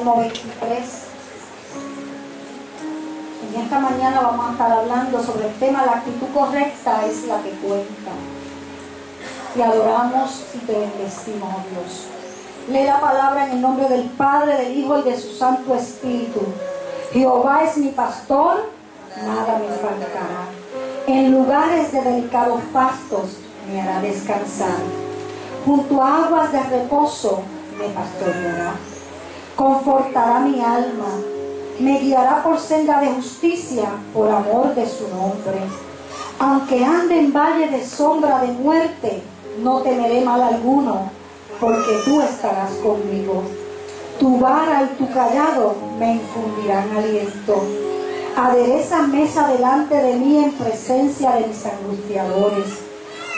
[0.00, 0.78] Salmo 23.
[3.52, 7.42] En esta mañana vamos a estar hablando sobre el tema la actitud correcta es la
[7.42, 8.12] que cuenta.
[9.54, 12.06] Te adoramos y te bendecimos, oh Dios.
[12.70, 16.40] Lee la palabra en el nombre del Padre, del Hijo y de su Santo Espíritu.
[17.12, 18.70] Jehová es mi pastor,
[19.22, 20.48] nada me faltará.
[21.08, 23.36] En lugares de delicados pastos
[23.70, 24.78] me hará descansar.
[25.66, 27.42] Junto a aguas de reposo
[27.76, 28.76] me pastoreará.
[29.60, 31.20] Confortará mi alma.
[31.80, 35.58] Me guiará por senda de justicia por amor de su nombre.
[36.38, 39.22] Aunque ande en valle de sombra de muerte,
[39.62, 41.10] no temeré mal alguno,
[41.60, 43.42] porque tú estarás conmigo.
[44.18, 47.62] Tu vara y tu callado me infundirán aliento.
[48.38, 52.78] Adereza mesa delante de mí en presencia de mis angustiadores.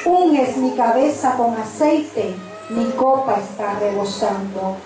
[0.06, 2.32] Unges mi cabeza con aceite,
[2.70, 4.76] mi copa está rebosando.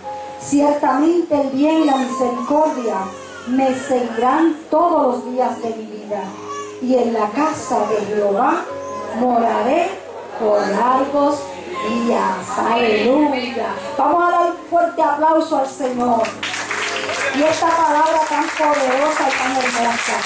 [0.41, 2.97] Ciertamente el bien y la misericordia
[3.49, 6.25] me seguirán todos los días de mi vida.
[6.83, 8.63] Y en la casa de Jehová
[9.19, 9.91] moraré
[10.39, 11.41] por largos
[11.89, 12.59] días.
[12.59, 13.69] Aleluya.
[13.97, 16.23] Vamos a dar un fuerte aplauso al Señor.
[17.35, 20.17] Y esta palabra tan poderosa y tan hermosa.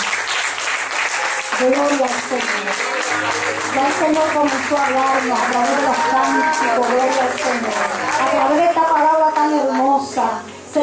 [1.60, 3.00] Gloria al Señor.
[3.74, 5.96] Ya el Señor comenzó a hablarnos a través de los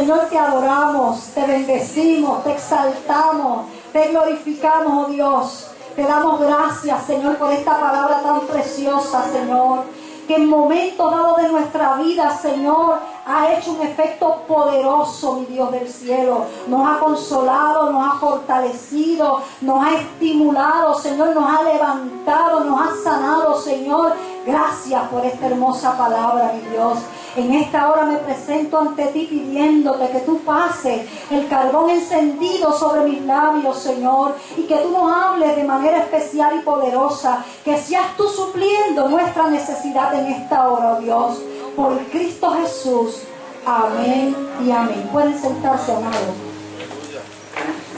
[0.08, 5.72] Señor, te adoramos, te bendecimos, te exaltamos, te glorificamos, oh Dios.
[5.98, 9.84] Te damos gracias, Señor, por esta palabra tan preciosa, Señor
[10.28, 15.72] que en momentos dados de nuestra vida, Señor, ha hecho un efecto poderoso, mi Dios
[15.72, 16.46] del cielo.
[16.68, 23.04] Nos ha consolado, nos ha fortalecido, nos ha estimulado, Señor, nos ha levantado, nos ha
[23.04, 24.14] sanado, Señor.
[24.46, 27.00] Gracias por esta hermosa palabra, mi Dios.
[27.36, 33.02] En esta hora me presento ante ti pidiéndote que tú pases el carbón encendido sobre
[33.02, 38.16] mis labios, Señor, y que tú nos hables de manera especial y poderosa, que seas
[38.16, 41.38] tú supliendo nuestra necesidad en esta hora, oh Dios,
[41.78, 43.20] por Cristo Jesús.
[43.64, 45.08] Amén y amén.
[45.14, 46.36] Pueden sentarse, amados.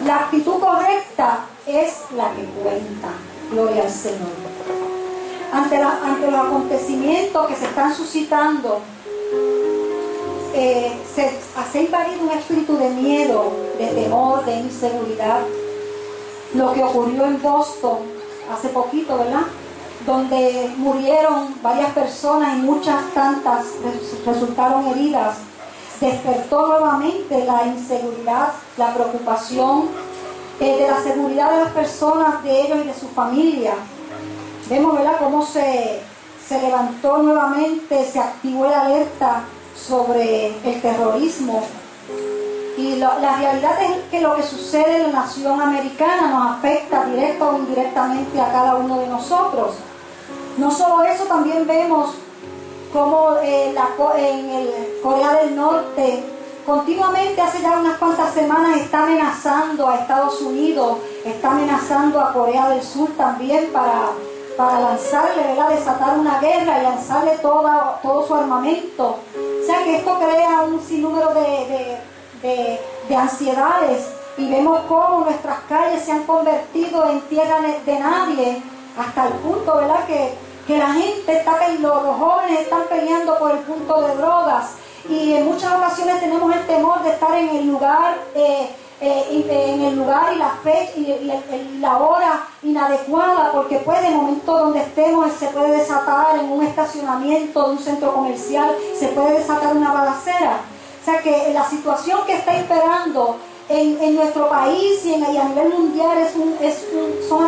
[0.06, 3.08] La actitud correcta es la que cuenta.
[3.52, 4.30] Gloria al Señor.
[5.54, 8.82] Ante, los acontecimientos que se están suscitando,
[10.54, 15.40] eh, se, ha invadido un espíritu de miedo, de temor, de inseguridad.
[16.54, 18.00] Lo que ocurrió en Boston
[18.52, 19.44] hace poquito, ¿verdad?
[20.06, 23.66] Donde murieron varias personas y muchas tantas
[24.26, 25.38] resultaron heridas.
[26.00, 29.90] Despertó nuevamente la inseguridad, la preocupación
[30.60, 33.74] eh, de la seguridad de las personas, de ellos y de su familia.
[34.70, 36.02] Vemos, ¿verdad?, cómo se,
[36.48, 39.44] se levantó nuevamente, se activó la alerta
[39.76, 41.64] sobre el terrorismo.
[42.78, 47.50] Y la realidad es que lo que sucede en la nación americana nos afecta directa
[47.50, 49.76] o indirectamente a cada uno de nosotros.
[50.60, 52.16] No solo eso, también vemos
[52.92, 53.74] cómo eh,
[54.18, 56.22] en el Corea del Norte
[56.66, 62.70] continuamente hace ya unas cuantas semanas está amenazando a Estados Unidos, está amenazando a Corea
[62.70, 64.10] del Sur también para,
[64.58, 65.70] para lanzarle, ¿verdad?
[65.70, 69.16] desatar una guerra y lanzarle toda, todo su armamento
[69.66, 72.00] sea que esto crea un sinnúmero de,
[72.42, 78.62] de, ansiedades y vemos cómo nuestras calles se han convertido en tierra de nadie
[78.98, 80.06] hasta el punto, ¿verdad?
[80.06, 84.74] Que, que la gente está, los, los jóvenes están peleando por el punto de drogas
[85.10, 88.70] y en muchas ocasiones tenemos el temor de estar en el lugar eh,
[89.02, 90.32] eh, en el lugar
[90.96, 96.64] y la hora inadecuada, porque en el momento donde estemos, se puede desatar en un
[96.64, 100.60] estacionamiento de un centro comercial, se puede desatar una balacera.
[101.02, 103.38] O sea que la situación que está esperando
[103.70, 106.86] en, nuestro país y, a nivel mundial es es
[107.28, 107.46] son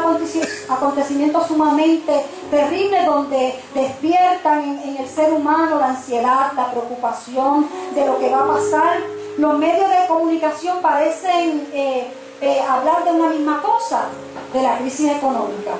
[0.69, 8.19] acontecimientos sumamente terribles donde despiertan en el ser humano la ansiedad, la preocupación de lo
[8.19, 8.99] que va a pasar
[9.37, 12.11] los medios de comunicación parecen eh,
[12.41, 14.05] eh, hablar de una misma cosa,
[14.53, 15.71] de la crisis económica.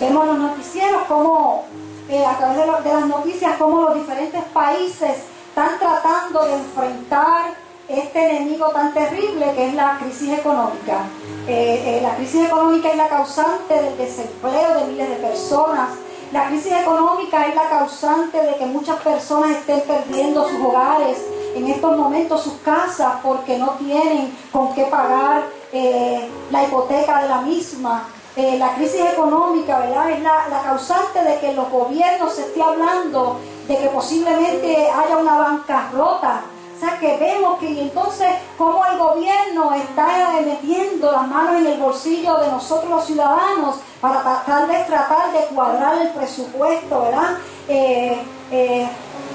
[0.00, 1.64] Vemos los noticieros como,
[2.08, 5.16] eh, a través de, las noticias, como los diferentes países
[5.48, 7.54] están tratando de enfrentar
[7.88, 11.04] este enemigo tan terrible que es la crisis económica.
[11.50, 15.88] Eh, eh, la crisis económica es la causante del desempleo de miles de personas.
[16.30, 21.16] La crisis económica es la causante de que muchas personas estén perdiendo sus hogares,
[21.54, 27.28] en estos momentos sus casas, porque no tienen con qué pagar eh, la hipoteca de
[27.30, 28.08] la misma.
[28.36, 30.10] la crisis económica, ¿verdad?
[30.10, 35.16] Es la, la causante de que los gobiernos se esté hablando de que posiblemente haya
[35.16, 36.42] una bancarrota.
[36.78, 41.80] O sea que vemos que entonces como el gobierno está metiendo las manos en el
[41.80, 47.36] bolsillo de nosotros los ciudadanos para tal vez tratar de cuadrar el presupuesto, ¿verdad?
[47.66, 48.22] Eh,
[48.52, 48.88] eh,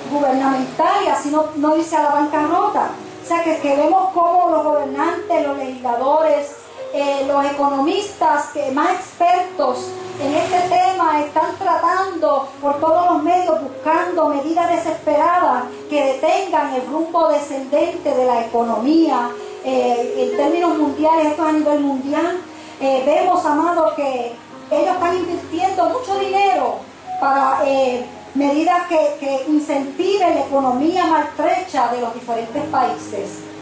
[0.09, 2.91] gubernamental y así no, no irse a la bancarrota.
[3.21, 6.55] O sea que vemos cómo los gobernantes, los legisladores,
[6.95, 9.87] eh, los economistas que más expertos
[10.21, 16.85] en este tema están tratando por todos los medios, buscando medidas desesperadas que detengan el
[16.85, 19.31] rumbo descendente de la economía.
[19.65, 22.39] Eh, en términos mundiales, esto es a nivel mundial,
[22.79, 24.35] eh, vemos, amados, que
[24.69, 26.75] ellos están invirtiendo mucho dinero
[27.19, 27.63] para
[28.35, 33.52] medidas que, que incentiven la economía maltrecha de los diferentes países.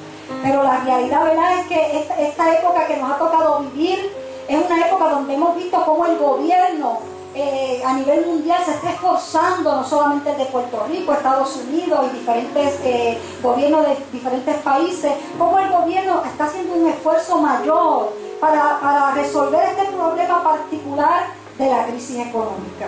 [0.42, 1.60] Pero la realidad, ¿verdad?
[1.60, 4.12] Es que esta, época que nos ha tocado vivir
[4.48, 7.00] es una época donde hemos visto cómo el gobierno
[7.34, 12.18] eh, a nivel mundial se está esforzando, no solamente de Puerto Rico, Estados Unidos y
[12.18, 18.80] diferentes eh, gobiernos de diferentes países, cómo el gobierno está haciendo un esfuerzo mayor para,
[18.82, 21.28] para resolver este problema particular
[21.58, 22.88] de la crisis económica.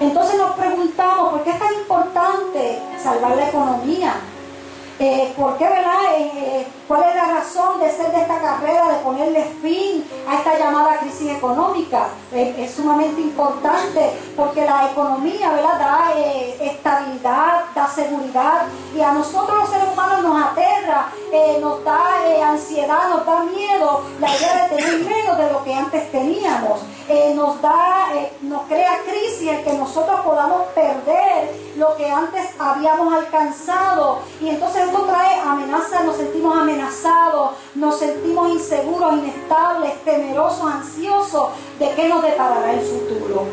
[0.00, 4.14] Entonces nos preguntamos, ¿por qué es tan importante salvar la economía?
[4.98, 6.16] Eh, ¿Por qué, verdad?
[6.16, 10.36] Eh, eh, ¿Cuál es la razón de ser de esta carrera, de ponerle fin a
[10.36, 12.06] esta llamada crisis económica?
[12.32, 15.78] es sumamente importante porque la economía, ¿verdad?
[15.78, 16.12] Da
[16.60, 18.62] estabilidad, da seguridad
[18.94, 21.08] y a nosotros los seres humanos nos aterra,
[21.60, 21.98] nos da
[22.44, 26.80] ansiedad, nos da miedo la idea de tener menos de lo que antes teníamos.
[27.34, 28.08] nos da,
[28.42, 34.86] nos crea crisis el que nosotros podamos perder lo que antes habíamos alcanzado y entonces
[34.86, 42.22] esto trae amenazas, nos sentimos amenazados, nos sentimos inseguros, inestables, temerosos, ansiosos de qué nos
[42.22, 43.44] deparará el futuro.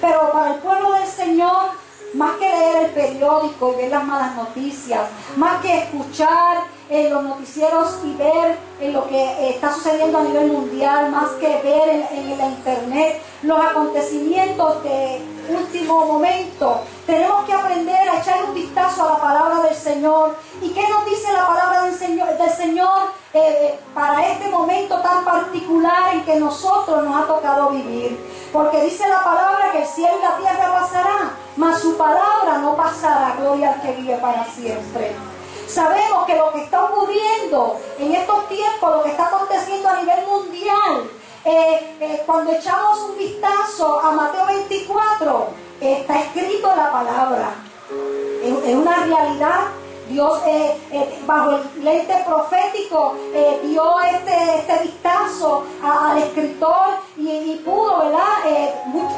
[0.00, 1.70] Pero para el pueblo del Señor,
[2.14, 5.02] más que leer el periódico y ver las malas noticias,
[5.36, 10.52] más que escuchar en los noticieros y ver en lo que está sucediendo a nivel
[10.52, 15.20] mundial, más que ver en, en la internet los acontecimientos de
[15.50, 20.36] último momento, tenemos que aprender a echar un vistazo a la palabra del Señor.
[20.60, 23.00] ¿Y qué nos dice la palabra del Señor, del Señor
[23.32, 28.20] eh, para este momento tan particular en que nosotros nos ha tocado vivir?
[28.52, 32.76] Porque dice la palabra que el cielo y la tierra pasarán, mas su palabra no
[32.76, 33.36] pasará.
[33.40, 35.16] Gloria al que vive para siempre.
[35.66, 40.26] Sabemos que lo que está ocurriendo en estos tiempos, lo que está aconteciendo a nivel
[40.26, 41.10] mundial,
[41.44, 45.48] eh, eh, cuando echamos un vistazo a Mateo 24,
[45.80, 47.54] está escrito la palabra.
[48.42, 49.60] Es, una realidad.
[50.08, 53.14] Dios, eh, bajo el lente profético,
[53.62, 58.74] dio este, este vistazo al escritor y, pudo, ¿verdad?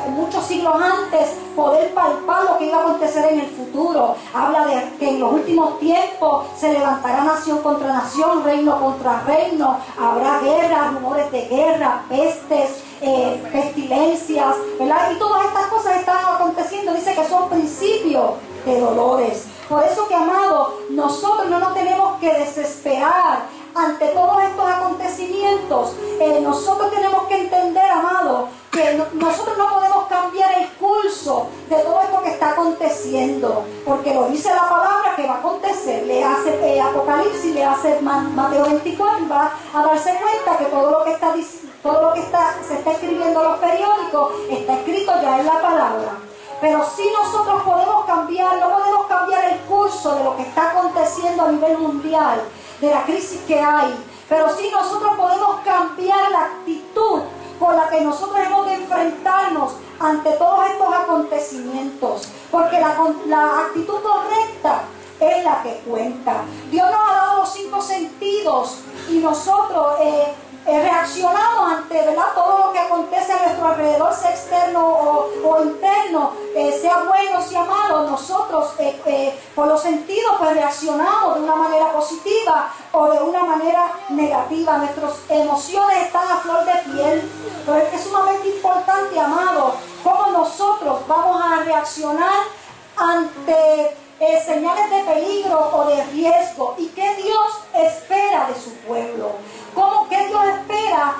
[0.08, 4.14] muchos siglos antes poder palpar que iba a acontecer en el futuro.
[4.34, 9.78] Habla de que en los últimos tiempos se levantará nación contra nación, reino contra reino,
[9.98, 15.10] habrá guerra, rumores de guerra, pestes, eh, pestilencias, ¿verdad?
[15.12, 18.32] Y todas estas cosas están aconteciendo, dice que son principios
[18.66, 19.46] de dolores.
[19.66, 25.94] Por eso que, amado, nosotros no nos tenemos que desesperar ante todos estos acontecimientos.
[26.20, 32.00] Eh, nosotros tenemos que entender, amado, que nosotros no podemos cambiar el curso de todo
[32.02, 36.06] esto que está aconteciendo, porque lo dice la palabra que va a acontecer.
[36.06, 40.90] Le hace eh, Apocalipsis, le hace Mateo 24 y va a darse cuenta que todo
[40.90, 41.34] lo que está
[41.82, 45.62] todo lo que está, se está escribiendo en los periódicos está escrito ya en la
[45.62, 46.18] palabra.
[46.60, 51.44] Pero si nosotros podemos cambiar, no podemos cambiar el curso de lo que está aconteciendo
[51.44, 52.42] a nivel mundial,
[52.80, 53.94] de la crisis que hay,
[54.28, 57.20] pero si nosotros podemos cambiar la actitud
[57.58, 62.28] con la que nosotros hemos de enfrentarnos ante todos estos acontecimientos.
[62.50, 62.96] Porque la,
[63.26, 64.82] la actitud correcta
[65.20, 66.42] es la que cuenta.
[66.70, 68.78] Dios nos ha dado los cinco sentidos
[69.10, 70.32] y nosotros eh,
[70.66, 72.34] eh, reaccionamos ante ¿verdad?
[72.34, 74.86] todo lo que acontece a nuestro alrededor, sea externo
[75.44, 75.58] o,
[76.54, 81.92] eh, sea bueno, sea malo, nosotros eh, por los sentidos pues reaccionamos de una manera
[81.92, 84.78] positiva o de una manera negativa.
[84.78, 87.30] Nuestras emociones están a flor de piel,
[87.66, 92.44] pero es sumamente importante, amado, cómo nosotros vamos a reaccionar
[92.96, 96.74] ante eh, señales de peligro o de riesgo.
[96.78, 99.32] ¿Y qué Dios espera de su pueblo?
[99.74, 101.14] ¿Cómo, ¿Qué Dios espera?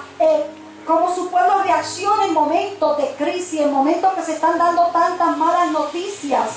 [0.87, 5.37] Cómo su pueblo reacciona en momentos de crisis, en momentos que se están dando tantas
[5.37, 6.49] malas noticias.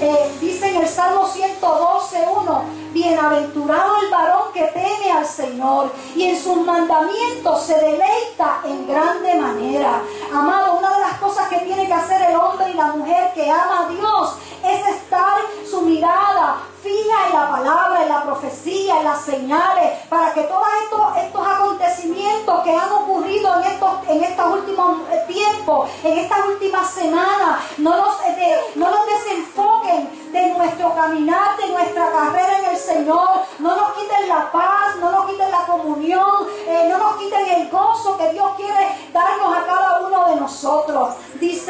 [0.00, 2.62] Eh, dice en el Salmo 112.1,
[2.92, 9.34] bienaventurado el varón que teme al Señor y en sus mandamientos se deleita en grande
[9.34, 10.00] manera.
[10.32, 13.50] Amado, una de las cosas que tiene que hacer el hombre y la mujer que
[13.50, 15.38] ama a Dios es estar
[15.68, 20.66] su mirada fija en la palabra, en la profecía, en las señales, para que todos
[20.82, 26.46] estos, estos acontecimientos que han ocurrido en estos, en estos últimos eh, tiempos, en estas
[26.46, 32.76] últimas semanas, no nos, eh, no desenfoquen de nuestro caminar, de nuestra carrera en el
[32.76, 33.28] Señor,
[33.58, 37.70] no nos quiten la paz, no nos quiten la comunión, eh, no nos quiten el
[37.70, 41.10] gozo que Dios quiere darnos a cada uno de nosotros.
[41.38, 41.61] Dice,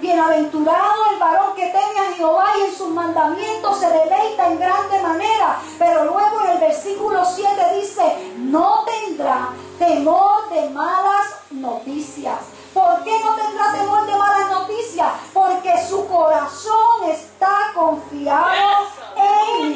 [0.00, 5.02] bienaventurado el varón que teme a Jehová y en sus mandamientos se deleita en grande
[5.02, 5.58] manera.
[5.78, 12.38] Pero luego en el versículo 7 dice, no tendrá temor de malas noticias.
[12.72, 15.08] ¿Por qué no tendrá temor de malas noticias?
[15.32, 18.44] Porque su corazón está confiado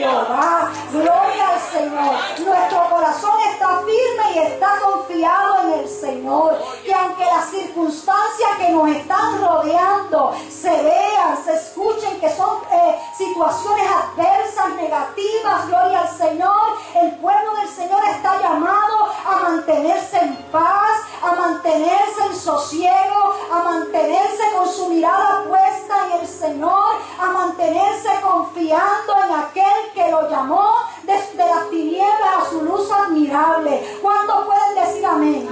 [0.00, 0.72] Jehová.
[0.92, 2.14] Gloria al Señor.
[2.38, 6.58] Nuestro corazón está firme y está confiado en el Señor.
[6.84, 12.98] Que aunque las circunstancias que nos están rodeando se vean, se escuchen que son eh,
[13.16, 20.36] situaciones adversas, negativas, gloria al Señor, el pueblo del Señor está llamado a mantenerse en
[20.50, 27.26] paz, a mantenerse en sosiego, a mantenerse con su mirada puesta en el Señor, a
[27.26, 29.59] mantenerse confiando en aquel
[29.94, 33.98] que lo llamó desde las tinieblas a su luz admirable.
[34.02, 35.48] ¿Cuántos pueden decir amén?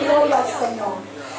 [0.00, 0.94] Gloria al Señor.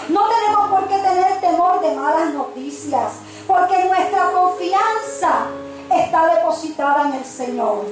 [0.10, 3.14] No tenemos por qué tener temor de malas noticias,
[3.48, 5.48] porque nuestra confianza
[5.92, 7.86] está depositada en el Señor.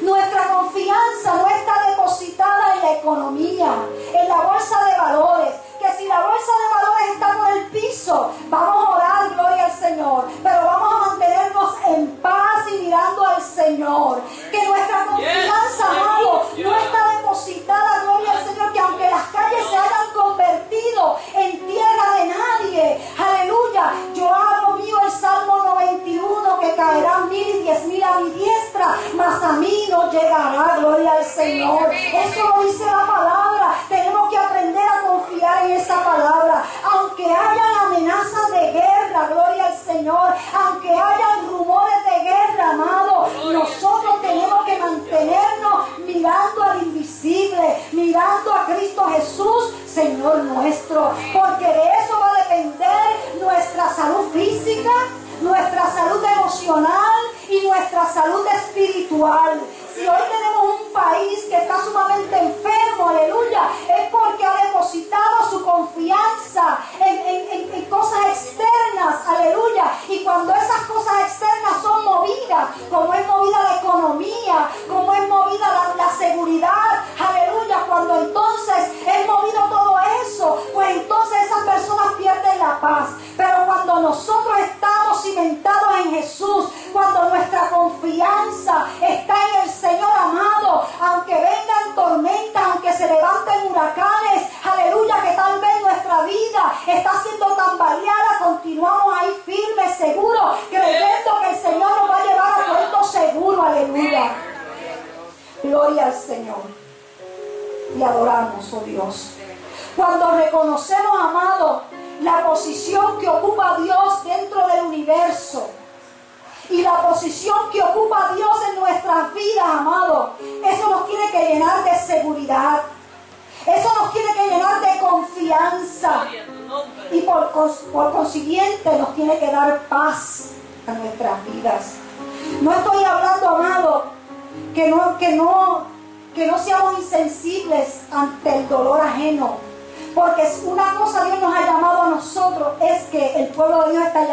[0.00, 3.74] Nuestra confianza no está depositada en la economía,
[4.14, 5.54] en la bolsa de valores.
[5.80, 9.72] Que si la bolsa de valores está por el piso, vamos a orar, gloria al
[9.72, 10.24] Señor.
[10.42, 13.42] Pero vamos a mantenernos en paz y mirando al
[13.78, 14.20] Señor.
[14.50, 19.76] Que nuestra confianza, amado, no está depositada, gloria al Señor, que aunque las calles se
[19.76, 27.28] hayan convertido en tierra de nadie, aleluya, yo hago mío el Salmo 91 que caerán
[27.30, 31.92] mil y diez mil a mi diestra, mas a mí no llegará, gloria al Señor.
[31.92, 33.74] Eso lo dice la palabra.
[33.88, 36.64] Tenemos que aprender a confiar en esa palabra.
[36.92, 40.34] Aunque hayan amenazas de guerra, gloria al Señor.
[40.52, 43.07] Aunque hayan rumores de guerra, amado,
[43.52, 51.12] nosotros tenemos que mantenernos mirando al invisible, mirando a Cristo Jesús, Señor nuestro.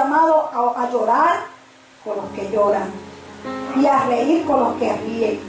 [0.06, 1.46] Llamado a, llorar
[2.04, 2.92] con los que lloran
[3.76, 5.40] y a reír con los que ríen.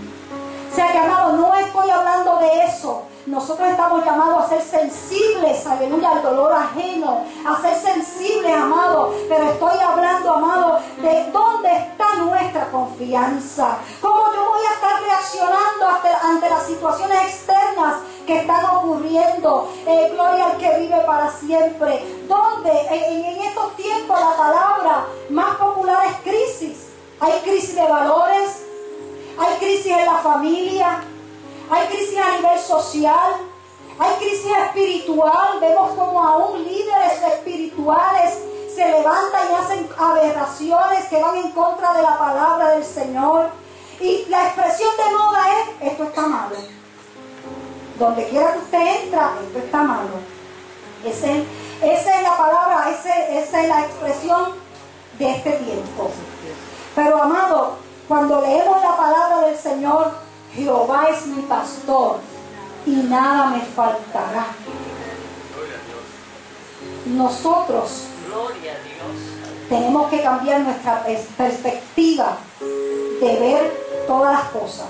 [0.71, 3.03] O sea que, no estoy hablando de eso.
[3.27, 9.13] Nosotros estamos llamados a ser sensibles, aleluya, al dolor ajeno, a ser sensibles, amado.
[9.29, 13.79] Pero estoy hablando, amado, de dónde está nuestra confianza.
[14.01, 15.87] ¿Cómo yo voy a estar reaccionando
[16.23, 17.95] ante, las situaciones externas
[18.26, 19.73] que están ocurriendo?
[19.87, 22.04] Eh, gloria al que vive para siempre.
[22.28, 22.73] ¿Dónde?
[22.90, 26.88] En, en estos tiempos la palabra más popular es crisis.
[27.21, 28.66] Hay crisis de valores,
[29.38, 31.02] hay crisis en la familia,
[31.71, 33.37] hay crisis a nivel social,
[33.99, 35.61] hay crisis espiritual.
[35.61, 38.38] Vemos como aún líderes espirituales
[38.75, 43.49] se levantan y hacen aberraciones que van en contra de la palabra del Señor.
[43.99, 46.56] Y la expresión de moda es, esto está malo.
[47.99, 50.21] Donde quiera que usted entra, esto está malo.
[51.05, 51.45] Ese,
[51.83, 54.53] esa es la palabra, ese, esa es la expresión
[55.19, 56.11] de este tiempo.
[56.95, 57.76] Pero amado,
[58.09, 60.12] cuando leemos la palabra del Señor,
[60.55, 62.19] Jehová es mi pastor
[62.87, 64.47] y nada me faltará.
[67.07, 68.05] Nosotros
[69.69, 71.05] tenemos que cambiar nuestra
[71.37, 74.88] perspectiva de ver todas las cosas.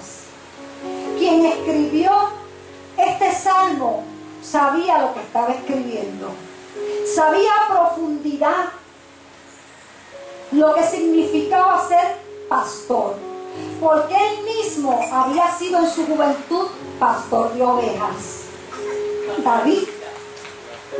[1.18, 2.10] Quien escribió
[2.96, 4.04] este salmo
[4.42, 6.30] sabía lo que estaba escribiendo.
[7.14, 8.66] Sabía a profundidad
[10.52, 13.16] lo que significaba ser pastor.
[13.80, 16.66] Porque él mismo había sido en su juventud
[16.98, 18.44] pastor de ovejas.
[19.42, 19.84] David,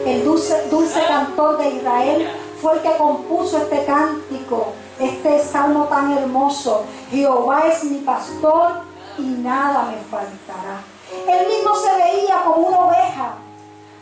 [0.04, 6.16] el dulce, dulce cantor de Israel, fue el que compuso este cántico, este salmo tan
[6.16, 6.84] hermoso.
[7.10, 8.82] Jehová es mi pastor
[9.18, 10.95] y nada me faltará.
[11.10, 13.34] Él mismo se veía como una oveja,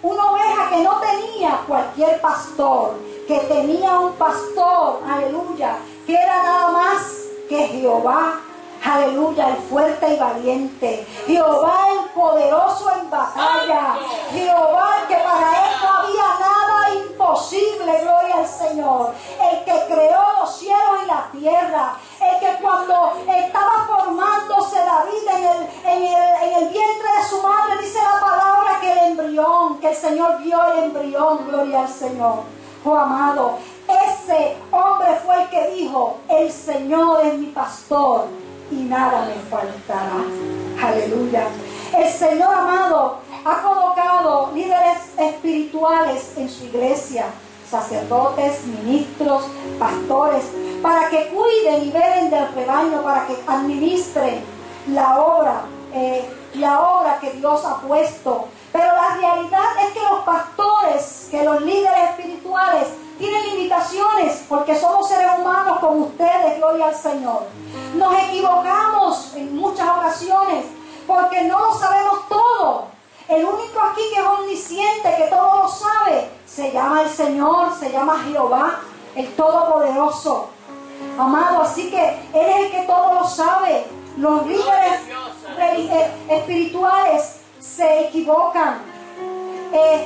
[0.02, 2.94] una oveja que no tenía cualquier pastor,
[3.26, 8.40] que tenía un pastor, aleluya, que era nada más que Jehová
[8.84, 11.06] Aleluya, el fuerte y valiente.
[11.26, 13.97] Jehová el poderoso en batalla.
[14.30, 18.00] Jehová el que para él no había nada imposible.
[18.02, 19.14] Gloria al Señor.
[19.40, 21.94] El que creó los cielos y la tierra.
[22.20, 27.42] El que cuando estaba formándose David en el, en el, en el vientre de su
[27.42, 31.47] madre, dice la palabra que el embrión, que el Señor vio el embrión.
[31.49, 32.42] Gloria al Señor.
[32.84, 33.56] Oh amado,
[33.88, 40.24] ese hombre fue el que dijo, el Señor es mi pastor y nada me faltará.
[40.82, 41.48] Aleluya.
[41.96, 47.26] El Señor amado ha colocado líderes espirituales en su iglesia,
[47.70, 49.44] sacerdotes, ministros,
[49.78, 50.44] pastores,
[50.82, 54.42] para que cuiden y velen del rebaño, para que administren
[54.88, 58.48] la obra, eh, la obra que Dios ha puesto.
[58.72, 62.88] Pero la realidad es que los pastores, que los líderes espirituales,
[64.49, 67.42] porque somos seres humanos como ustedes, gloria al Señor.
[67.94, 70.66] Nos equivocamos en muchas ocasiones
[71.06, 72.86] porque no lo sabemos todo.
[73.28, 77.90] El único aquí que es omnisciente, que todo lo sabe, se llama el Señor, se
[77.90, 78.80] llama Jehová,
[79.14, 80.49] el Todopoderoso.
[81.18, 83.86] Amado, así que Él es el que todo lo sabe.
[84.16, 85.00] Los líderes
[86.28, 88.94] espirituales se equivocan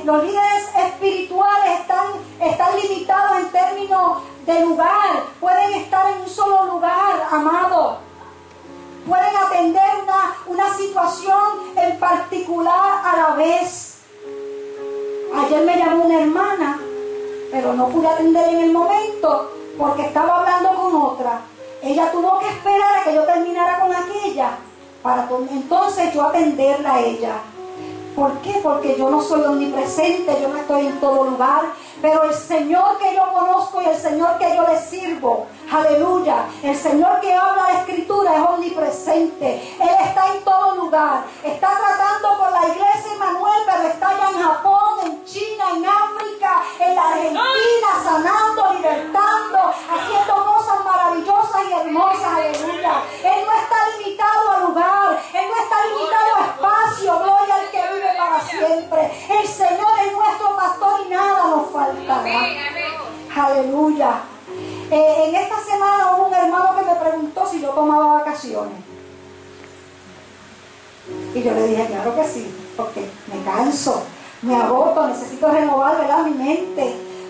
[0.03, 2.07] los líderes espirituales están,
[2.41, 7.99] están limitados en términos de lugar, pueden estar en un solo lugar, amado.
[9.07, 13.99] Pueden atender una, una situación en particular a la vez.
[15.35, 16.79] Ayer me llamó una hermana,
[17.51, 21.41] pero no pude atender en el momento porque estaba hablando con otra.
[21.83, 24.57] Ella tuvo que esperar a que yo terminara con aquella
[25.01, 27.41] para entonces yo atenderla a ella.
[28.19, 28.59] ¿Por qué?
[28.61, 31.61] Porque yo no soy omnipresente, yo no estoy en todo lugar,
[32.01, 36.75] pero el Señor que yo conozco y el Señor que yo le sirvo, aleluya, el
[36.75, 42.51] Señor que habla la escritura es omnipresente, Él está en todo lugar, está tratando con
[42.51, 43.08] la iglesia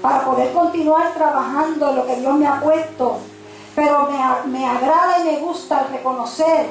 [0.02, 3.18] para poder continuar trabajando lo que Dios me ha puesto.
[3.76, 6.68] Pero me, me agrada y me gusta reconocer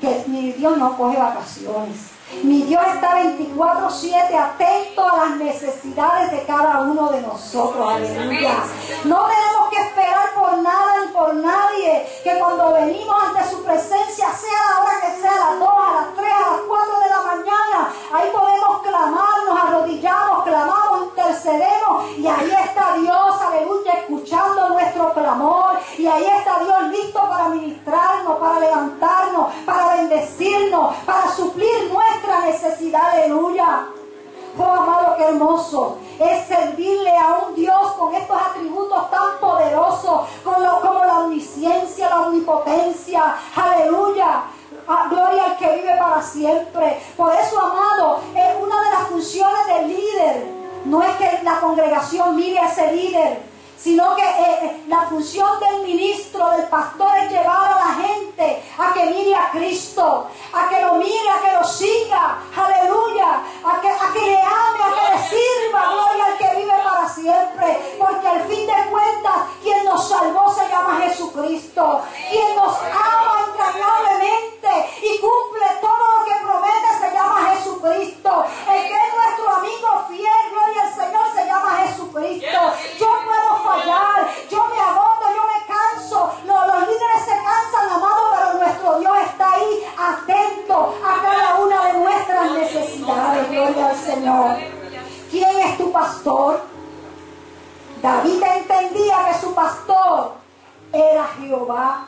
[0.00, 2.14] que mi Dios no coge vacaciones.
[2.42, 7.86] Mi Dios está 24/7 atento a las necesidades de cada uno de nosotros.
[7.86, 8.56] Aleluya.
[9.04, 12.06] No tenemos que esperar por nada ni por nadie.
[12.24, 15.94] Que cuando venimos ante su presencia, sea la hora que sea, a las 2, a
[15.94, 20.83] las 3, a las 4 de la mañana, ahí podemos clamar, nos arrodillamos, clamamos,
[21.46, 28.38] y ahí está Dios, aleluya, escuchando nuestro clamor y ahí está Dios listo para ministrarnos,
[28.38, 33.88] para levantarnos, para bendecirnos, para suplir nuestra necesidad, aleluya.
[34.56, 40.80] Oh, amado, qué hermoso es servirle a un Dios con estos atributos tan poderosos, como,
[40.80, 44.44] como la omnisciencia, la omnipotencia, aleluya.
[44.86, 47.02] Ah, gloria al que vive para siempre.
[47.16, 50.53] Por eso, amado, es una de las funciones del líder
[50.84, 55.60] no es que la congregación mire a ese líder, sino que eh, eh, la función
[55.60, 60.68] del ministro, del pastor, es llevar a la gente a que mire a Cristo, a
[60.68, 64.94] que lo mire, a que lo siga, aleluya, a que, a que le ame, a
[64.94, 69.84] que le sirva, gloria al que vive para siempre, porque al fin de cuentas, quien
[69.84, 74.68] nos salvó se llama Jesucristo, quien nos ama entrañablemente
[75.02, 78.44] y cumple todo lo que promete se llama Jesucristo,
[79.54, 82.58] amigo fiel, gloria al Señor, se llama Jesucristo.
[82.98, 88.30] Yo puedo fallar, yo me agoto, yo me canso, los, los líderes se cansan, amado,
[88.34, 94.56] pero nuestro Dios está ahí atento a cada una de nuestras necesidades, gloria al Señor.
[95.30, 96.60] ¿Quién es tu pastor?
[98.00, 100.34] David entendía que su pastor
[100.92, 102.06] era Jehová.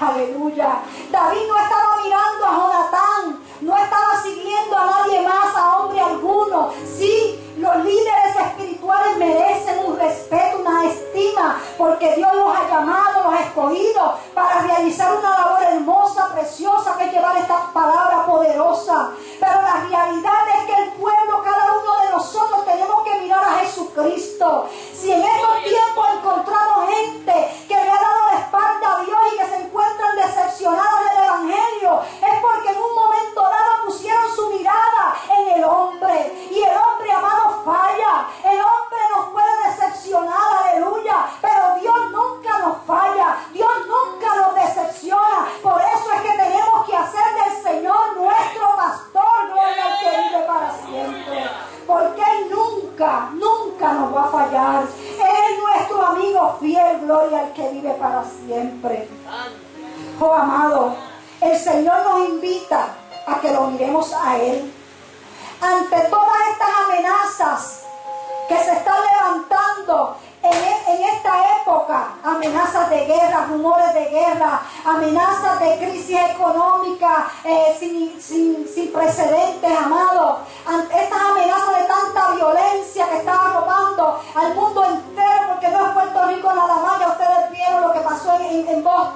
[0.00, 0.80] Aleluya.
[1.10, 6.70] David no estaba mirando a Jonatán, no estaba siguiendo a nadie más, a hombre alguno.
[6.86, 13.34] Sí, los líderes espirituales merecen un respeto, una estima, porque Dios los ha llamado, los
[13.34, 19.10] ha escogido para realizar una labor hermosa, preciosa, que es llevar esta palabra poderosa.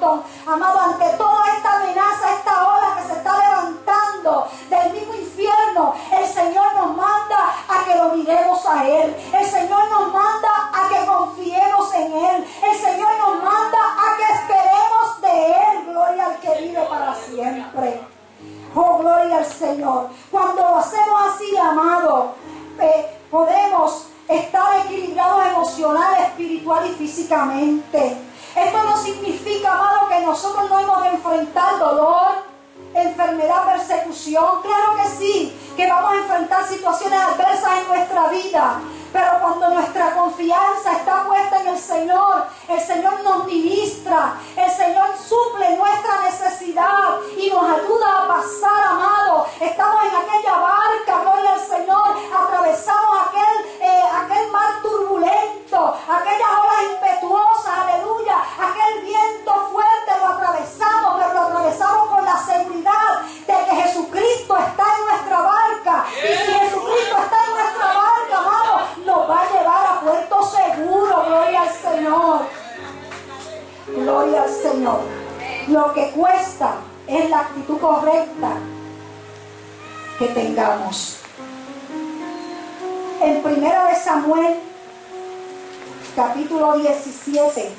[0.03, 1.32] Amado, ante toda
[74.23, 75.01] Gloria al Señor.
[75.67, 76.77] Lo que cuesta
[77.09, 78.53] es la actitud correcta
[80.17, 81.17] que tengamos.
[83.21, 84.61] En primera de Samuel,
[86.15, 87.73] capítulo 17,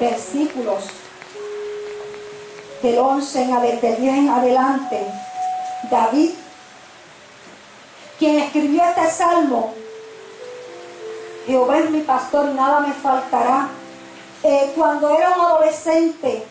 [0.00, 0.84] versículos
[2.82, 5.06] del 11 en adelante, del 10 en adelante,
[5.88, 6.30] David,
[8.18, 9.72] quien escribió este salmo,
[11.46, 13.68] Jehová es mi pastor y nada me faltará.
[14.42, 16.46] Eh, cuando era un adolescente,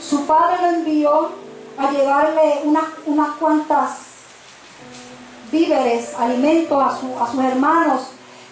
[0.00, 1.28] su padre lo envió
[1.78, 3.90] a llevarle unas, unas cuantas
[5.50, 8.02] víveres, alimentos a, su- a sus hermanos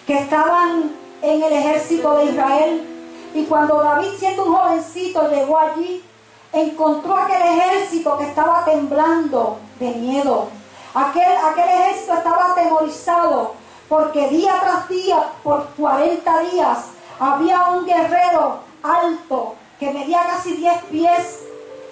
[0.05, 2.85] que estaban en el ejército de Israel.
[3.33, 6.03] Y cuando David, siendo un jovencito, llegó allí,
[6.51, 10.49] encontró aquel ejército que estaba temblando de miedo.
[10.93, 13.53] Aquel, aquel ejército estaba atemorizado
[13.89, 16.77] porque día tras día, por 40 días,
[17.19, 21.39] había un guerrero alto que medía casi 10 pies,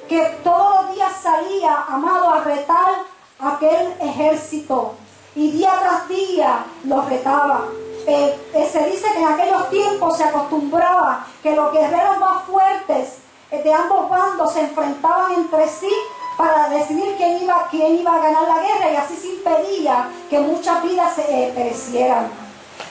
[0.07, 3.03] que todos los días salía, amado, a retar
[3.39, 4.93] aquel ejército.
[5.35, 7.65] Y día tras día los retaba.
[8.05, 13.17] Eh, eh, se dice que en aquellos tiempos se acostumbraba que los guerreros más fuertes
[13.51, 15.91] eh, de ambos bandos se enfrentaban entre sí
[16.37, 20.39] para decidir quién iba, quién iba a ganar la guerra y así se impedía que
[20.39, 22.29] muchas vidas se eh, perecieran.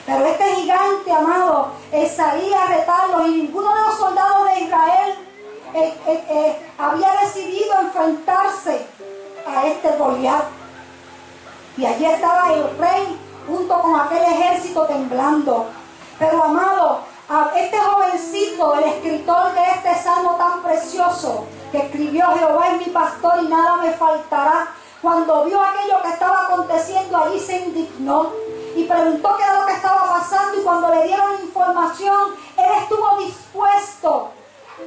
[0.04, 5.14] Pero este gigante, amado, eh, salía a retarlos y ninguno de los soldados de Israel
[5.74, 8.87] eh, eh, había decidido enfrentarse
[9.46, 10.44] a este Goliat.
[11.76, 15.66] Y allí estaba el rey junto con aquel ejército temblando.
[16.18, 22.68] Pero amado, a este jovencito, el escritor de este salmo tan precioso, que escribió Jehová
[22.68, 24.68] es mi pastor y nada me faltará,
[25.02, 28.32] cuando vio aquello que estaba aconteciendo allí se indignó
[28.74, 33.16] y preguntó qué era lo que estaba pasando y cuando le dieron información, él estuvo
[33.18, 34.30] dispuesto,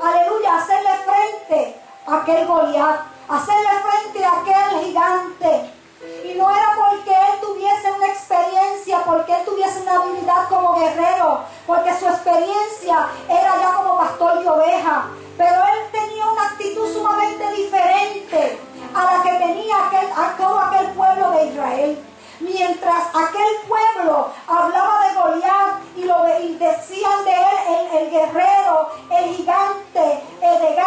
[0.01, 5.78] aleluya, a hacerle frente a aquel Goliat, a hacerle frente a aquel gigante.
[6.23, 11.41] Y no era porque él tuviese una experiencia, porque él tuviese una habilidad como guerrero,
[11.67, 15.07] porque su experiencia era ya como pastor de oveja.
[15.37, 18.59] Pero él tenía una actitud sumamente diferente
[18.93, 22.05] a la que tenía aquel, a todo aquel pueblo de Israel.
[22.39, 30.23] Mientras aquel pueblo hablaba de Goliat y, lo, decían de él el, guerrero, el gigante,
[30.41, 30.77] el de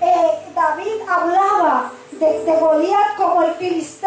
[0.00, 4.01] eh, David hablaba de, de Goliat como el filisteo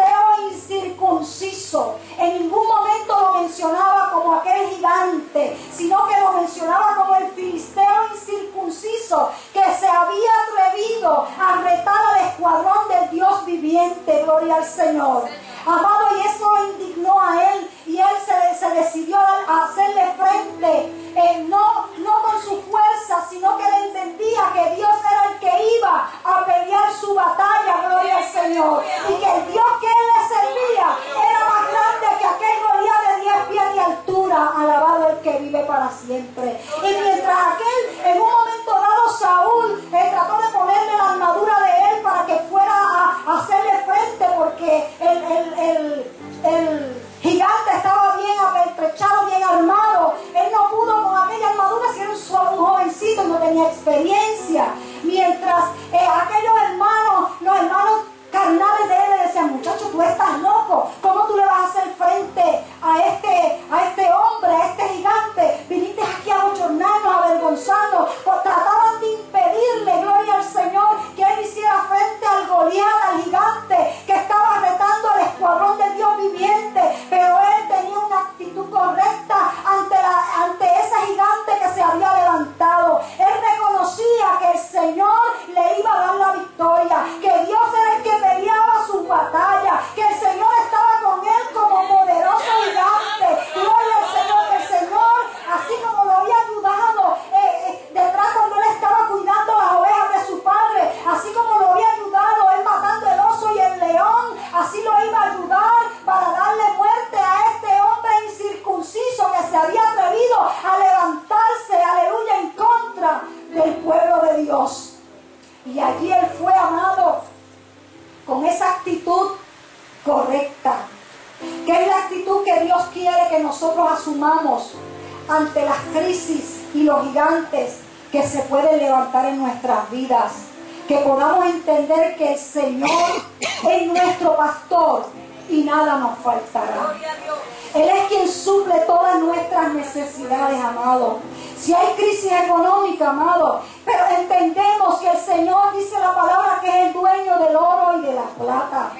[148.26, 148.92] la plata.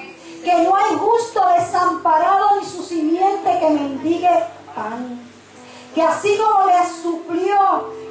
[0.43, 5.21] Que no hay justo desamparado ni su simiente que mendigue pan.
[5.93, 7.59] Que así como le suplió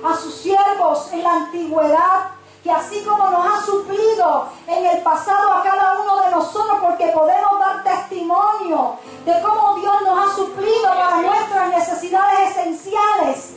[0.04, 2.30] a sus siervos en la antigüedad,
[2.62, 7.06] que así como nos ha suplido en el pasado a cada uno de nosotros, porque
[7.08, 13.55] podemos dar testimonio de cómo Dios nos ha suplido para nuestras necesidades esenciales.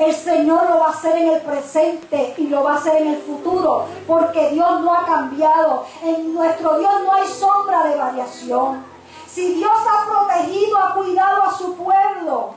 [0.00, 3.08] El Señor lo va a hacer en el presente y lo va a hacer en
[3.08, 5.84] el futuro, porque Dios no ha cambiado.
[6.02, 8.82] En nuestro Dios no hay sombra de variación.
[9.26, 12.54] Si Dios ha protegido, ha cuidado a su pueblo,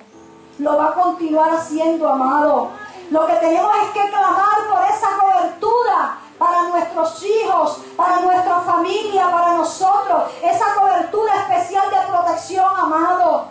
[0.58, 2.70] lo va a continuar haciendo, amado.
[3.12, 9.30] Lo que tenemos es que clamar por esa cobertura para nuestros hijos, para nuestra familia,
[9.30, 10.32] para nosotros.
[10.42, 13.48] Esa cobertura especial de protección, amado.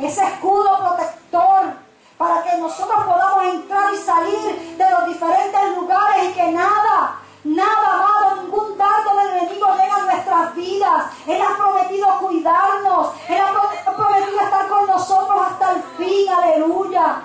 [0.00, 1.85] Ese escudo protector
[2.18, 7.92] para que nosotros podamos entrar y salir de los diferentes lugares y que nada, nada,
[7.92, 11.06] amado, ningún dardo del enemigo llegue a nuestras vidas.
[11.26, 13.12] Él ha prometido cuidarnos.
[13.28, 16.28] Él ha prometido estar con nosotros hasta el fin.
[16.32, 17.22] Aleluya.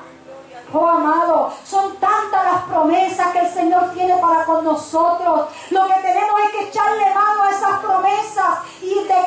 [0.73, 5.49] Oh amado, son tantas las promesas que el Señor tiene para con nosotros.
[5.69, 9.20] Lo que tenemos es que echarle mano a esas promesas y, reclamarlas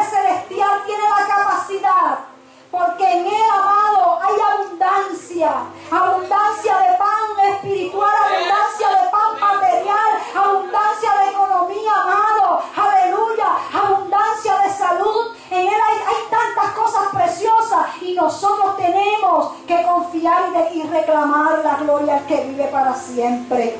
[0.00, 2.18] Padre Celestial tiene la capacidad
[2.70, 5.50] porque en Él, amado, hay abundancia,
[5.90, 14.70] abundancia de pan espiritual, abundancia de pan material, abundancia de economía, amado, aleluya, abundancia de
[14.70, 15.34] salud.
[15.50, 15.98] En Él hay,
[16.30, 22.66] tantas cosas preciosas y nosotros tenemos que confiar y, reclamar la gloria al que vive
[22.66, 23.76] para siempre.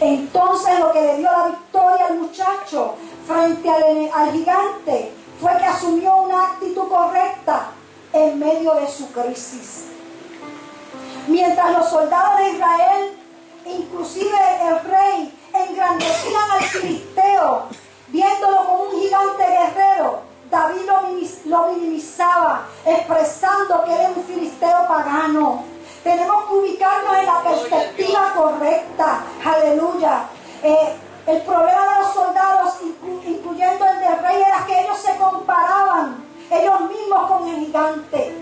[0.00, 2.94] Entonces lo que le dio la victoria al muchacho
[3.28, 3.68] frente
[4.14, 7.70] al gigante fue que asumió una actitud correcta
[8.12, 9.84] en medio de su crisis.
[11.26, 13.18] Mientras los soldados de Israel,
[13.66, 17.64] inclusive el rey, engrandecían al filisteo,
[18.08, 20.88] viéndolo como un gigante guerrero, David
[21.44, 25.64] lo minimizaba, expresando que era un filisteo pagano.
[26.02, 29.22] Tenemos que ubicarnos en la perspectiva correcta.
[29.44, 30.22] Aleluya.
[30.62, 30.96] Eh,
[31.28, 32.74] el problema de los soldados,
[33.26, 38.34] incluyendo el del rey, era que ellos se comparaban ellos mismos con el gigante.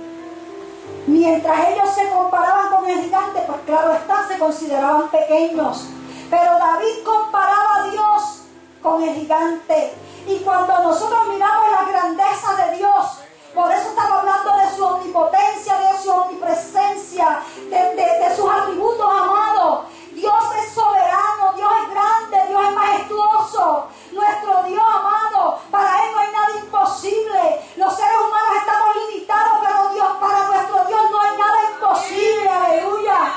[1.08, 5.88] Mientras ellos se comparaban con el gigante, pues claro está, se consideraban pequeños.
[6.30, 8.42] Pero David comparaba a Dios
[8.80, 9.94] con el gigante.
[10.28, 13.18] Y cuando nosotros miramos la grandeza de Dios,
[13.52, 19.86] por eso estamos hablando de su omnipotencia, de su omnipresencia, de sus atributos amados.
[20.16, 23.88] Dios es soberano, Dios es grande, Dios es majestuoso.
[24.12, 27.60] Nuestro Dios amado, para Él no hay nada imposible.
[27.76, 32.48] Los seres humanos estamos limitados, pero Dios, para nuestro Dios no hay nada imposible.
[32.48, 33.32] Aleluya.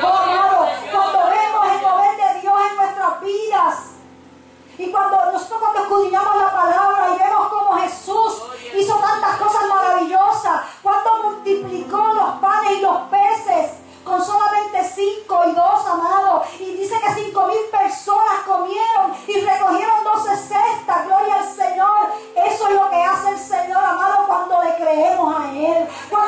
[0.00, 3.76] Oh, amado, cuando vemos el poder de Dios en nuestras vidas,
[4.78, 8.42] y cuando nosotros cuando escudriñamos la palabra y vemos como Jesús
[8.76, 15.52] hizo tantas cosas maravillosas, cuando multiplicó los panes y los peces, con solamente cinco y
[15.52, 16.46] dos, amados.
[16.60, 21.06] Y dice que cinco mil personas comieron y recogieron doce cestas.
[21.06, 22.12] Gloria al Señor.
[22.36, 25.88] Eso es lo que hace el Señor, amado, cuando le creemos a Él.
[26.08, 26.25] Cuando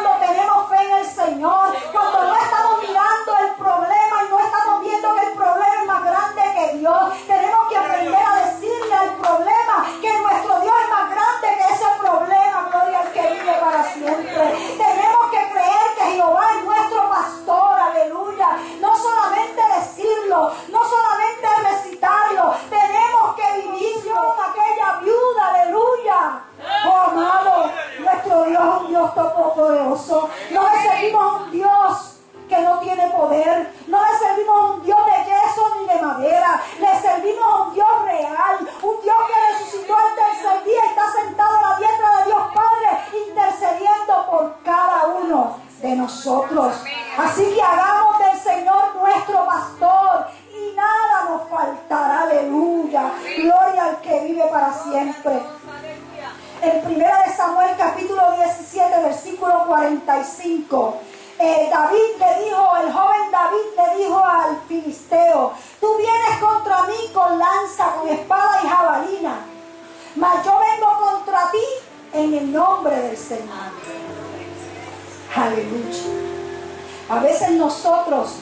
[77.09, 78.35] A veces nosotros,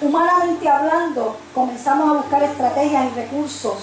[0.00, 3.76] humanamente hablando, comenzamos a buscar estrategias y recursos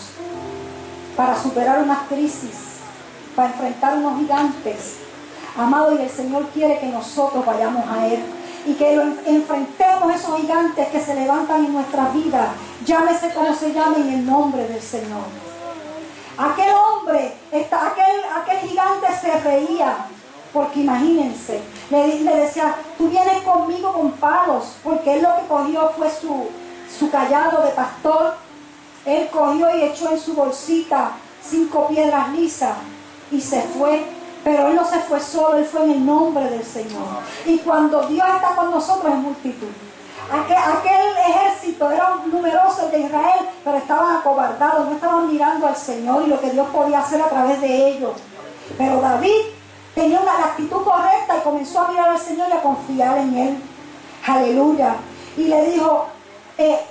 [1.16, 2.80] para superar unas crisis,
[3.36, 4.96] para enfrentar unos gigantes.
[5.56, 8.20] Amado, y el Señor quiere que nosotros vayamos a Él
[8.66, 13.72] y que lo enfrentemos esos gigantes que se levantan en nuestra vida, llámese como se
[13.74, 15.24] llame en el nombre del Señor.
[16.38, 20.08] Aquel hombre, aquel, aquel gigante se reía,
[20.56, 26.10] porque imagínense, le, decía, tú vienes conmigo con palos, porque él lo que cogió fue
[26.10, 26.48] su,
[26.98, 28.36] su callado de pastor.
[29.06, 31.12] Él cogió y echó en su bolsita
[31.44, 32.78] cinco piedras lisas
[33.32, 34.06] y se fue.
[34.46, 37.06] Pero él no se fue solo, él fue en el nombre del Señor.
[37.46, 39.68] Y cuando Dios está con nosotros es multitud.
[40.32, 46.24] Aquel, aquel, ejército era numeroso de Israel, pero estaban acobardados, no estaban mirando al Señor
[46.26, 48.14] y lo que Dios podía hacer a través de ellos.
[48.78, 49.56] Pero David
[49.96, 53.64] tenía una actitud correcta y comenzó a mirar al Señor y a confiar en Él.
[54.28, 54.96] Aleluya.
[55.38, 56.08] Y le dijo,
[56.58, 56.82] eh,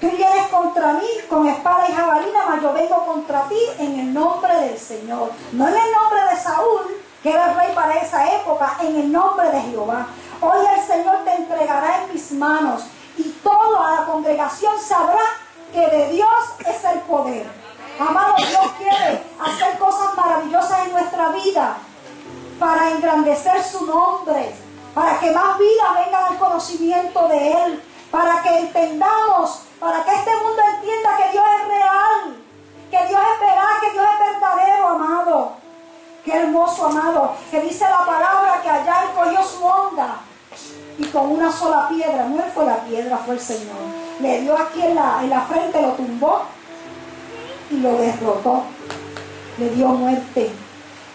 [0.00, 4.14] tú vienes contra mí con espada y jabalina, mas yo vengo contra ti en el
[4.14, 5.32] nombre del Señor.
[5.52, 9.12] No en el nombre de Saúl, que era el rey para esa época, en el
[9.12, 10.06] nombre de Jehová.
[10.40, 12.84] Hoy el Señor te entregará en mis manos
[13.16, 15.20] y toda la congregación sabrá
[15.72, 16.30] que de Dios
[16.60, 17.46] es el poder.
[17.98, 21.78] Amado, Dios quiere hacer cosas maravillosas en nuestra vida
[22.58, 24.54] para engrandecer su nombre,
[24.94, 30.30] para que más vidas vengan al conocimiento de Él, para que entendamos, para que este
[30.36, 32.36] mundo entienda que Dios es real,
[32.90, 35.52] que Dios es veraz, que Dios es verdadero, amado.
[36.24, 40.20] Qué hermoso, amado, que dice la palabra que allá Él cogió su onda
[40.98, 43.76] y con una sola piedra, no fue la piedra, fue el Señor.
[44.20, 46.42] Le dio aquí en la, en la frente, lo tumbó
[47.70, 48.64] y lo derrotó.
[49.58, 50.50] Le dio muerte.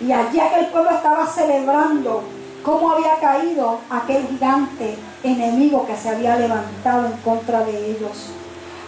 [0.06, 2.24] Y allí aquel pueblo estaba celebrando
[2.62, 8.32] cómo había caído aquel gigante enemigo que se había levantado en contra de ellos.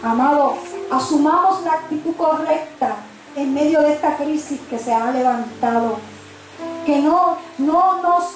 [0.03, 0.55] Amado,
[0.91, 2.97] asumamos la actitud correcta
[3.35, 5.97] en medio de esta crisis que se ha levantado.
[6.85, 8.35] Que no, no, nos,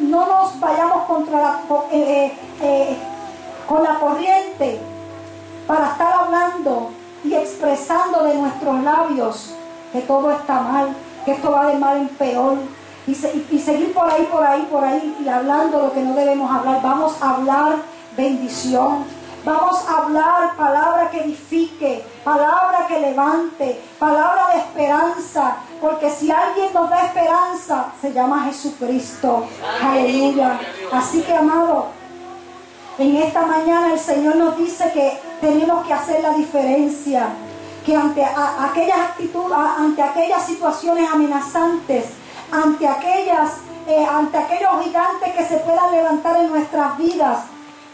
[0.00, 1.60] no nos vayamos contra la,
[1.90, 2.96] eh, eh, eh,
[3.68, 4.78] con la corriente
[5.66, 6.90] para estar hablando
[7.24, 9.54] y expresando de nuestros labios
[9.92, 10.94] que todo está mal,
[11.24, 12.58] que esto va de mal en peor.
[13.06, 16.50] Y, y, seguir por ahí, por ahí, por ahí y hablando lo que no debemos
[16.50, 16.80] hablar.
[16.82, 17.76] Vamos a hablar
[18.16, 19.04] bendición.
[19.44, 25.56] Vamos a hablar palabra que edifique, palabra que levante, palabra de esperanza.
[25.80, 29.46] Porque si alguien nos da esperanza, se llama Jesucristo.
[29.82, 30.60] Aleluya.
[30.92, 31.88] Así que, amado,
[32.98, 37.30] en esta mañana el Señor nos dice que tenemos que hacer la diferencia
[37.84, 42.06] que ante aquellas actitudes, ante aquellas situaciones amenazantes,
[42.50, 43.58] ante aquellas,
[43.88, 47.40] eh, ante aquellos gigantes que se puedan levantar en nuestras vidas,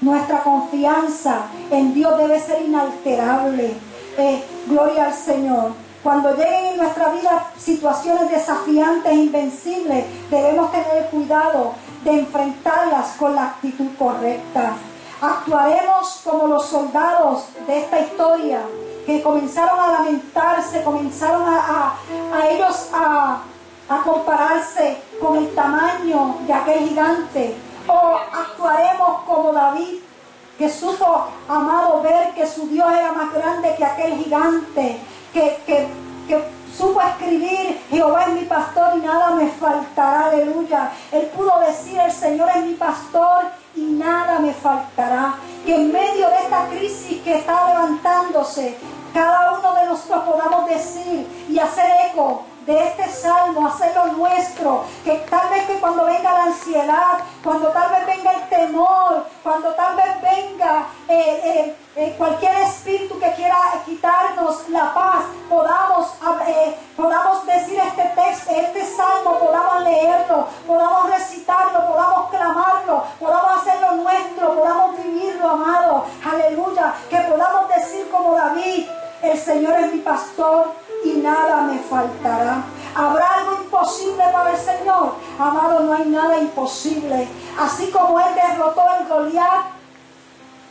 [0.00, 3.74] nuestra confianza en Dios debe ser inalterable.
[4.18, 5.72] Eh, gloria al Señor.
[6.02, 11.72] Cuando lleguen en nuestra vida situaciones desafiantes invencibles, debemos tener cuidado
[12.04, 14.74] de enfrentarlas con la actitud correcta.
[15.20, 18.60] Actuaremos como los soldados de esta historia
[19.08, 21.94] que comenzaron a lamentarse, comenzaron a,
[22.50, 23.38] ellos a,
[23.88, 27.56] a compararse con el tamaño de aquel gigante.
[27.86, 30.00] O actuaremos como David,
[30.58, 35.00] que supo, amado, ver que su Dios era más grande que aquel gigante,
[35.32, 35.88] que, que,
[36.28, 36.44] que
[36.76, 40.92] supo escribir, Jehová es mi pastor y nada me faltará, aleluya.
[41.10, 45.36] Él pudo decir, el Señor es mi pastor y nada me faltará.
[45.64, 47.67] Que en medio de esta crisis que está
[49.12, 55.24] cada uno de nosotros podamos decir y hacer eco de este salmo, hacerlo nuestro, que
[55.30, 59.96] tal vez que cuando venga la ansiedad, cuando tal vez venga el temor, cuando tal
[59.96, 63.56] vez venga eh, eh, eh, cualquier espíritu que quiera
[63.86, 66.12] quitarnos la paz, podamos,
[66.94, 74.54] podamos decir este texto, este salmo, podamos leerlo, podamos recitarlo, podamos clamarlo, podamos hacerlo nuestro,
[74.54, 78.88] podamos vivirlo, amado, aleluya, que podamos decir como David,
[79.22, 82.64] el Señor es mi pastor y nada me faltará.
[82.94, 85.14] ¿Habrá algo imposible para el Señor?
[85.38, 87.28] Amado, no hay nada imposible.
[87.58, 89.66] Así como Él derrotó al Goliat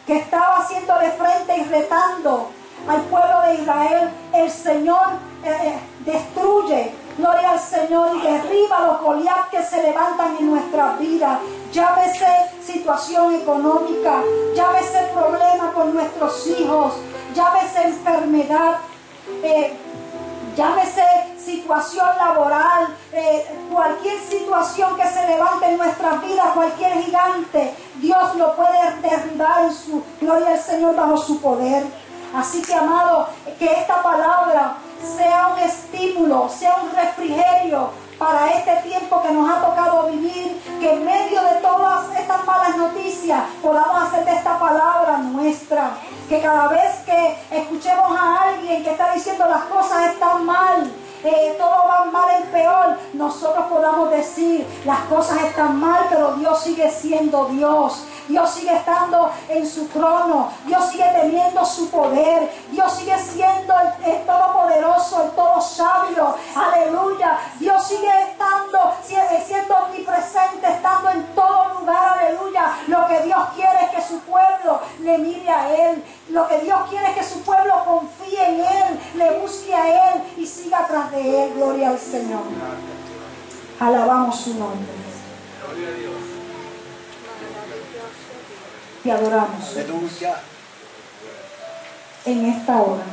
[0.05, 2.49] que estaba haciéndole frente y retando
[2.87, 5.07] al pueblo de Israel, el Señor
[5.43, 10.93] eh, eh, destruye, gloria al Señor, y derriba los Goliat que se levantan en nuestra
[10.93, 11.39] vida.
[11.71, 12.27] Llámese
[12.65, 14.21] situación económica,
[14.55, 16.93] llámese problema con nuestros hijos,
[17.33, 18.77] llámese enfermedad,
[19.43, 19.77] eh,
[20.57, 21.03] llámese
[21.37, 28.55] situación laboral, eh, cualquier situación que se levante en nuestra vida, cualquier gigante, Dios lo
[28.55, 31.85] puede derribar en su gloria al Señor bajo su poder.
[32.35, 34.77] Así que, amado, que esta palabra
[35.15, 40.93] sea un estímulo, sea un refrigerio para este tiempo que nos ha tocado vivir, que
[40.93, 45.91] en medio de todas estas malas noticias podamos hacer esta palabra nuestra.
[46.27, 50.91] Que cada vez que escuchemos a alguien que está diciendo las cosas están mal,
[51.23, 56.61] eh, todo va mal en peor, nosotros podamos decir las cosas están mal, pero Dios
[56.61, 58.03] sigue siendo Dios.
[58.27, 63.73] Dios sigue estando en su trono, Dios sigue teniendo su poder, Dios sigue siendo
[64.05, 67.39] el, todopoderoso, el todo sabio, aleluya.
[67.59, 72.77] Dios sigue estando, eh, siendo omnipresente, estando en todo lugar, aleluya.
[72.87, 76.03] Lo que Dios quiere es que su pueblo le mire a Él.
[76.29, 80.23] Lo que Dios quiere es que su pueblo confíe en Él, le busque a Él
[80.35, 81.53] y siga tras de Él.
[81.55, 82.41] Gloria al Señor.
[83.79, 84.87] Alabamos su nombre.
[85.63, 86.26] Gloria a Dios
[89.07, 89.77] te adoramos.
[92.25, 93.05] En esta hora.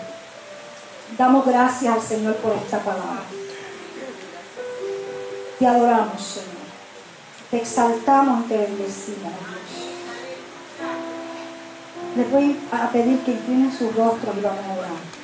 [1.16, 3.22] Damos gracias al Señor por esta palabra.
[5.56, 6.48] Te adoramos, Señor.
[7.48, 9.32] Te exaltamos y te bendecimos,
[12.16, 15.23] Les voy a pedir que inclinen su rostro y vamos a orar.